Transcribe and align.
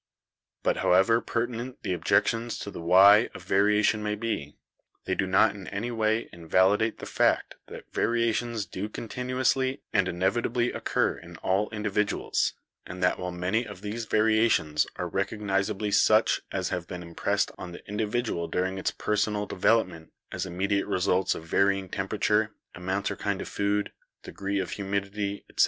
But 0.63 0.77
however 0.77 1.21
pertinent 1.21 1.83
the 1.83 1.93
objections 1.93 2.57
to 2.57 2.71
the 2.71 2.81
why 2.81 3.29
of 3.35 3.43
variation 3.43 4.01
may 4.01 4.15
be, 4.15 4.57
they 5.05 5.13
do 5.13 5.27
not 5.27 5.53
in 5.53 5.67
any 5.67 5.91
way 5.91 6.27
invalidate 6.33 6.97
the 6.97 7.05
fact 7.05 7.53
that 7.67 7.93
variations 7.93 8.65
do 8.65 8.89
continuously 8.89 9.83
and 9.93 10.07
inevitably 10.07 10.71
occur 10.71 11.19
in 11.19 11.35
all 11.43 11.69
individuals, 11.69 12.53
and 12.83 13.03
that 13.03 13.19
while 13.19 13.31
many; 13.31 13.63
of 13.63 13.81
these 13.81 14.05
variations 14.05 14.87
are 14.95 15.07
recognisably 15.07 15.91
such 15.91 16.41
as 16.51 16.69
have 16.69 16.87
been 16.87 17.03
impressed 17.03 17.51
on 17.59 17.71
the 17.71 17.87
individual 17.87 18.47
during 18.47 18.79
its 18.79 18.89
personal 18.89 19.45
develop 19.45 19.85
ment 19.85 20.11
as 20.31 20.47
immediate 20.47 20.87
results 20.87 21.35
of 21.35 21.45
varying 21.45 21.87
temperature, 21.87 22.55
amount 22.73 23.11
or 23.11 23.15
kind 23.15 23.39
of 23.39 23.47
food, 23.47 23.91
degree 24.23 24.57
of 24.57 24.71
humidity, 24.71 25.45
etc. 25.47 25.59